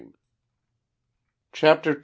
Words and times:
31 0.01 0.13
CHAPTER 1.53 1.91
IT. 1.91 1.99